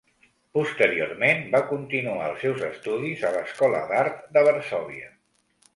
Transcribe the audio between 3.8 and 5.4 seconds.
d'art de Varsòvia.